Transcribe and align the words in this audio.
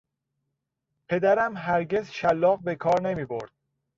پدرم 1.09 1.57
هرگز 1.57 2.09
شلاق 2.11 2.61
بهکار 2.63 3.01
نمیبرد. 3.01 3.51